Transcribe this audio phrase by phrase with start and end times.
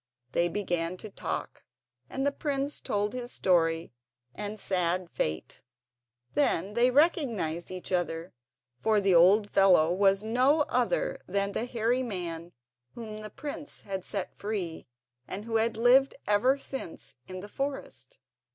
[0.31, 1.63] They began to talk,
[2.09, 3.93] and the prince told his story
[4.33, 5.61] and sad fate.
[6.33, 8.33] Then they recognised each other,
[8.79, 12.51] for the old fellow was no other than the hairy man
[12.95, 14.87] whom the prince had set free,
[15.27, 18.17] and who had lived ever since in the forest.